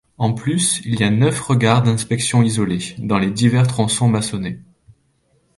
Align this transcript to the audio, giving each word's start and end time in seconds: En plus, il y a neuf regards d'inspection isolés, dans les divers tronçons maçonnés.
En 0.17 0.33
plus, 0.33 0.81
il 0.83 0.99
y 0.99 1.03
a 1.03 1.11
neuf 1.11 1.39
regards 1.41 1.83
d'inspection 1.83 2.41
isolés, 2.41 2.95
dans 2.97 3.19
les 3.19 3.29
divers 3.29 3.67
tronçons 3.67 4.09
maçonnés. 4.09 4.59